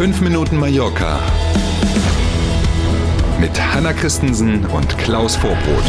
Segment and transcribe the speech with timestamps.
[0.00, 1.20] 5 Minuten Mallorca
[3.38, 5.84] mit Hanna Christensen und Klaus Vorbrot.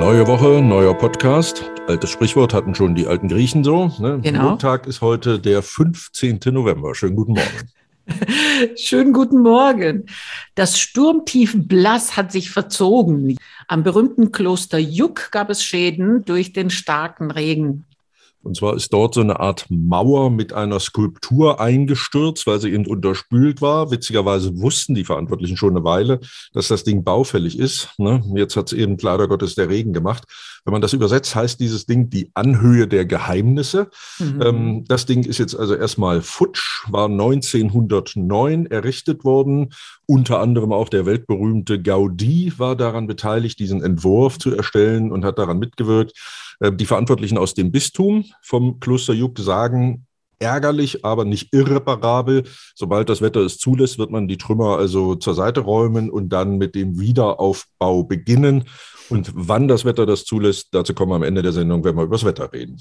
[0.00, 1.70] Neue Woche, neuer Podcast.
[1.86, 3.92] Altes Sprichwort hatten schon die alten Griechen so.
[4.00, 4.18] Ne?
[4.20, 4.48] Genau.
[4.48, 6.40] Montag ist heute der 15.
[6.46, 6.96] November.
[6.96, 7.70] Schönen guten Morgen.
[8.76, 10.06] Schönen guten Morgen.
[10.56, 13.36] Das Sturmtief Blass hat sich verzogen.
[13.68, 17.84] Am berühmten Kloster Juck gab es Schäden durch den starken Regen.
[18.44, 22.86] Und zwar ist dort so eine Art Mauer mit einer Skulptur eingestürzt, weil sie eben
[22.86, 23.90] unterspült war.
[23.90, 26.20] Witzigerweise wussten die Verantwortlichen schon eine Weile,
[26.52, 27.90] dass das Ding baufällig ist.
[27.98, 28.22] Ne?
[28.34, 30.24] Jetzt hat es eben leider Gottes der Regen gemacht.
[30.64, 33.88] Wenn man das übersetzt, heißt dieses Ding die Anhöhe der Geheimnisse.
[34.18, 34.42] Mhm.
[34.42, 39.72] Ähm, das Ding ist jetzt also erstmal futsch, war 1909 errichtet worden.
[40.06, 45.38] Unter anderem auch der weltberühmte Gaudi war daran beteiligt, diesen Entwurf zu erstellen und hat
[45.38, 46.12] daran mitgewirkt.
[46.60, 50.06] Äh, die Verantwortlichen aus dem Bistum vom Kloster Juck sagen,
[50.38, 52.44] ärgerlich, aber nicht irreparabel.
[52.74, 56.58] Sobald das Wetter es zulässt, wird man die Trümmer also zur Seite räumen und dann
[56.58, 58.64] mit dem Wiederaufbau beginnen.
[59.10, 62.04] Und wann das Wetter das zulässt, dazu kommen wir am Ende der Sendung, wenn wir
[62.04, 62.80] über das Wetter reden.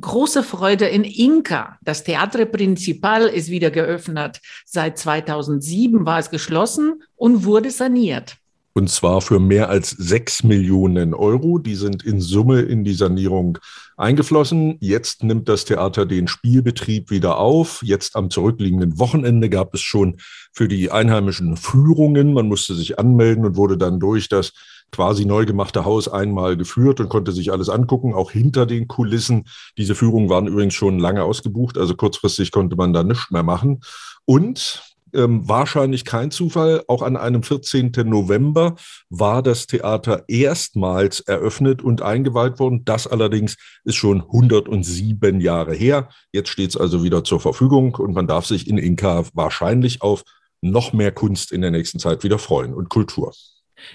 [0.00, 1.78] Große Freude in Inka.
[1.82, 4.40] Das Teatre Principal ist wieder geöffnet.
[4.64, 8.36] Seit 2007 war es geschlossen und wurde saniert.
[8.76, 11.58] Und zwar für mehr als sechs Millionen Euro.
[11.58, 13.58] Die sind in Summe in die Sanierung
[13.96, 14.78] eingeflossen.
[14.80, 17.82] Jetzt nimmt das Theater den Spielbetrieb wieder auf.
[17.84, 20.16] Jetzt am zurückliegenden Wochenende gab es schon
[20.52, 22.34] für die Einheimischen Führungen.
[22.34, 24.52] Man musste sich anmelden und wurde dann durch das
[24.90, 29.44] quasi neu gemachte Haus einmal geführt und konnte sich alles angucken, auch hinter den Kulissen.
[29.78, 33.80] Diese Führungen waren übrigens schon lange ausgebucht, also kurzfristig konnte man da nichts mehr machen.
[34.24, 36.82] Und ähm, wahrscheinlich kein Zufall.
[36.88, 37.92] Auch an einem 14.
[38.04, 38.76] November
[39.10, 42.84] war das Theater erstmals eröffnet und eingeweiht worden.
[42.84, 46.08] Das allerdings ist schon 107 Jahre her.
[46.32, 50.24] Jetzt steht es also wieder zur Verfügung und man darf sich in Inka wahrscheinlich auf
[50.60, 53.32] noch mehr Kunst in der nächsten Zeit wieder freuen und Kultur.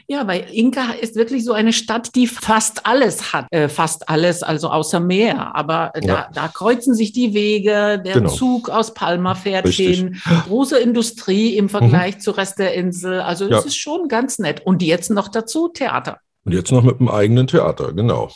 [0.08, 3.48] Ja, weil Inka ist wirklich so eine Stadt, die fast alles hat.
[3.52, 5.56] Äh, fast alles, also außer Meer.
[5.56, 6.02] Aber ja.
[6.02, 8.02] da, da, kreuzen sich die Wege.
[8.04, 8.30] Der genau.
[8.30, 10.00] Zug aus Palma fährt Richtig.
[10.00, 10.22] hin.
[10.48, 12.20] Große Industrie im Vergleich mhm.
[12.22, 13.22] zu Rest der Insel.
[13.22, 13.60] Also es ja.
[13.60, 14.66] ist schon ganz nett.
[14.66, 16.20] Und jetzt noch dazu Theater.
[16.46, 18.32] Und jetzt noch mit dem eigenen Theater, genau.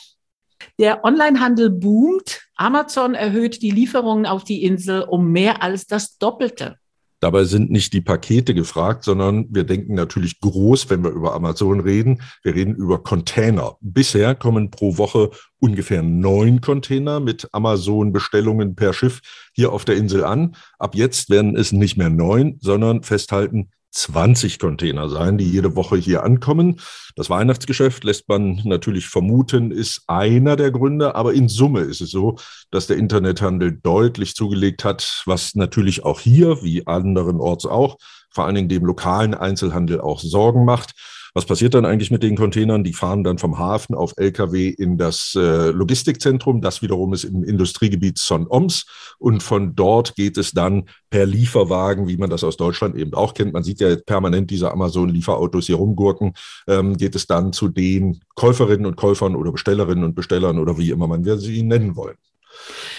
[0.79, 2.41] Der Onlinehandel boomt.
[2.55, 6.77] Amazon erhöht die Lieferungen auf die Insel um mehr als das Doppelte.
[7.23, 11.79] Dabei sind nicht die Pakete gefragt, sondern wir denken natürlich groß, wenn wir über Amazon
[11.79, 12.21] reden.
[12.41, 13.77] Wir reden über Container.
[13.79, 15.29] Bisher kommen pro Woche
[15.59, 19.21] ungefähr neun Container mit Amazon-Bestellungen per Schiff
[19.53, 20.57] hier auf der Insel an.
[20.79, 25.95] Ab jetzt werden es nicht mehr neun, sondern festhalten 20 Container sein, die jede Woche
[25.97, 26.79] hier ankommen.
[27.15, 32.09] Das Weihnachtsgeschäft lässt man natürlich vermuten, ist einer der Gründe, aber in Summe ist es
[32.11, 32.37] so,
[32.71, 37.97] dass der Internethandel deutlich zugelegt hat, was natürlich auch hier, wie anderenorts auch,
[38.29, 40.93] vor allen Dingen dem lokalen Einzelhandel auch Sorgen macht.
[41.35, 42.83] Was passiert dann eigentlich mit den Containern?
[42.83, 46.61] Die fahren dann vom Hafen auf Lkw in das äh, Logistikzentrum.
[46.61, 48.85] Das wiederum ist im Industriegebiet Son-Oms.
[49.17, 53.33] Und von dort geht es dann per Lieferwagen, wie man das aus Deutschland eben auch
[53.33, 53.53] kennt.
[53.53, 56.33] Man sieht ja permanent diese Amazon-Lieferautos hier rumgurken.
[56.67, 60.91] Ähm, geht es dann zu den Käuferinnen und Käufern oder Bestellerinnen und Bestellern oder wie
[60.91, 62.17] immer man sie nennen wollen.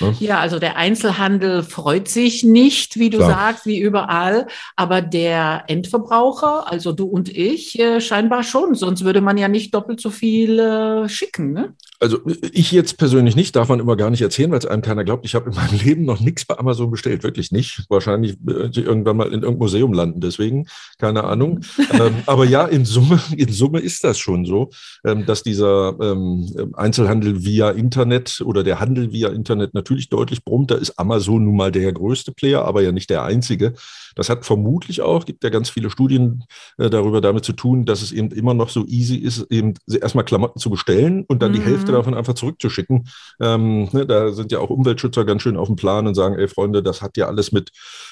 [0.01, 0.15] Ne?
[0.21, 3.31] Ja, also der Einzelhandel freut sich nicht, wie du Klar.
[3.31, 4.47] sagst, wie überall,
[4.77, 9.75] aber der Endverbraucher, also du und ich, äh, scheinbar schon, sonst würde man ja nicht
[9.75, 11.53] doppelt so viel äh, schicken.
[11.53, 11.75] Ne?
[12.01, 12.21] Also
[12.53, 15.25] ich jetzt persönlich nicht, darf man immer gar nicht erzählen, weil es einem keiner glaubt.
[15.25, 17.85] Ich habe in meinem Leben noch nichts bei Amazon bestellt, wirklich nicht.
[17.89, 20.67] Wahrscheinlich äh, irgendwann mal in irgendeinem Museum landen, deswegen,
[20.99, 21.61] keine Ahnung.
[21.93, 24.71] ähm, aber ja, in Summe, in Summe ist das schon so,
[25.05, 30.71] ähm, dass dieser ähm, Einzelhandel via Internet oder der Handel via Internet natürlich deutlich brummt.
[30.71, 33.75] Da ist Amazon nun mal der größte Player, aber ja nicht der einzige.
[34.15, 36.45] Das hat vermutlich auch, gibt ja ganz viele Studien
[36.79, 40.25] äh, darüber damit zu tun, dass es eben immer noch so easy ist, eben erstmal
[40.25, 41.57] Klamotten zu bestellen und dann mhm.
[41.57, 43.09] die Hälfte davon einfach zurückzuschicken.
[43.41, 46.49] Ähm, ne, da sind ja auch Umweltschützer ganz schön auf dem Plan und sagen, ey
[46.49, 47.71] Freunde, das hat ja alles mit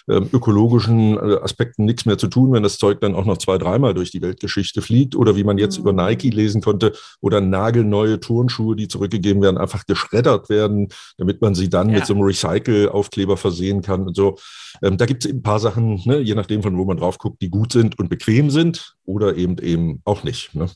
[0.09, 3.59] ähm, ökologischen äh, Aspekten nichts mehr zu tun, wenn das Zeug dann auch noch zwei,
[3.59, 5.83] dreimal durch die Weltgeschichte fliegt oder wie man jetzt mhm.
[5.83, 10.89] über Nike lesen konnte oder nagelneue Turnschuhe, die zurückgegeben werden, einfach geschreddert werden,
[11.19, 11.97] damit man sie dann ja.
[11.97, 14.37] mit so einem Recycle-Aufkleber versehen kann und so.
[14.83, 17.43] Ähm, da gibt es ein paar Sachen, ne, je nachdem, von wo man drauf guckt,
[17.43, 20.55] die gut sind und bequem sind oder eben eben auch nicht.
[20.55, 20.67] Ne?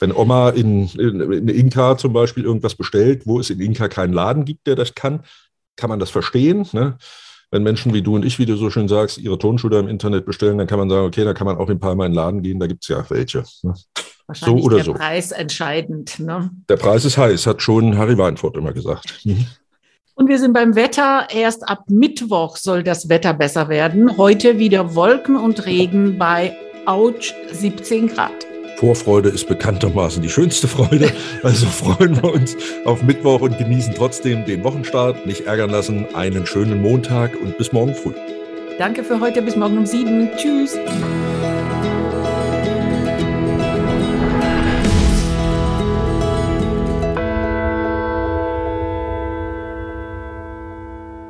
[0.00, 4.12] Wenn Oma in, in, in Inka zum Beispiel irgendwas bestellt, wo es in Inka keinen
[4.12, 5.22] Laden gibt, der das kann,
[5.76, 6.66] kann man das verstehen.
[6.72, 6.96] Ne?
[7.50, 10.24] Wenn Menschen wie du und ich, wie du so schön sagst, ihre Tonschuhe im Internet
[10.24, 12.42] bestellen, dann kann man sagen, okay, da kann man auch in Palma in den Laden
[12.42, 13.44] gehen, da gibt es ja welche.
[13.62, 13.74] Ne?
[14.26, 14.94] Wahrscheinlich so oder der so.
[14.94, 16.18] Preis entscheidend.
[16.18, 16.50] Ne?
[16.68, 19.20] Der Preis ist heiß, hat schon Harry Weinfurt immer gesagt.
[19.24, 19.46] Mhm.
[20.22, 21.26] Und wir sind beim Wetter.
[21.34, 24.16] Erst ab Mittwoch soll das Wetter besser werden.
[24.18, 28.30] Heute wieder Wolken und Regen bei Autsch 17 Grad.
[28.76, 31.10] Vorfreude ist bekanntermaßen die schönste Freude.
[31.42, 35.26] Also freuen wir uns auf Mittwoch und genießen trotzdem den Wochenstart.
[35.26, 36.06] Nicht ärgern lassen.
[36.14, 38.12] Einen schönen Montag und bis morgen früh.
[38.78, 39.42] Danke für heute.
[39.42, 40.30] Bis morgen um sieben.
[40.36, 40.78] Tschüss.